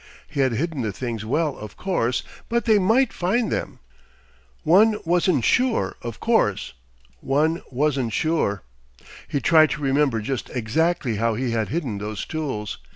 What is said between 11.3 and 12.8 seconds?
he had hidden those tools.